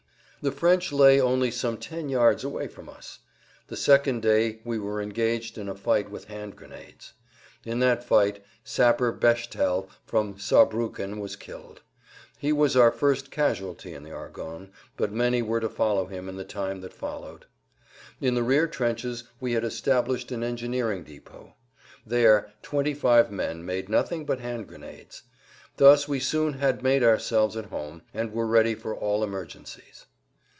[0.43, 3.19] The French lay only some ten yards away from us.
[3.67, 7.13] The second day we were engaged in a fight with hand grenades.
[7.63, 11.81] In that fight Sapper Beschtel from Saarbrucken was killed.
[12.39, 16.37] He was our first casualty in the Argonnes, but many were to follow him in
[16.37, 17.45] the time that followed.
[18.19, 21.53] In the rear trenches we had established an engineering depot.
[22.03, 25.21] There 25 men made nothing but hand grenades.
[25.77, 30.07] Thus we soon had made ourselves at home, and were ready for all emergencies.